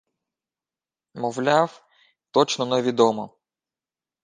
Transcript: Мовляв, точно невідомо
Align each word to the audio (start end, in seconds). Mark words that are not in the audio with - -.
Мовляв, 1.13 1.83
точно 2.31 2.65
невідомо 2.65 3.29